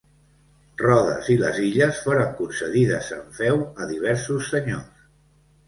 Rodes 0.83 1.29
i 1.33 1.35
les 1.41 1.59
illes 1.65 1.99
foren 2.07 2.33
concedides 2.41 3.13
en 3.21 3.29
feu 3.39 3.63
a 3.87 3.91
diversos 3.95 4.51
senyors. 4.57 5.09